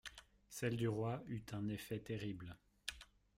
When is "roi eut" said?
0.87-1.43